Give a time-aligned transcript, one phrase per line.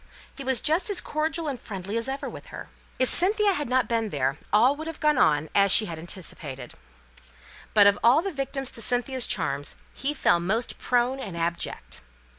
[0.35, 2.69] He was just as cordial and friendly as ever with her.
[2.97, 6.73] If Cynthia had not been there, all would have gone on as she had anticipated;
[7.75, 12.01] but of all the victims to Cynthia's charms he fell most prone and abject.